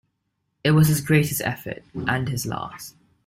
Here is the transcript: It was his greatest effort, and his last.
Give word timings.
It 0.63 0.71
was 0.71 0.87
his 0.87 0.99
greatest 0.99 1.41
effort, 1.41 1.83
and 1.93 2.27
his 2.27 2.47
last. 2.47 2.95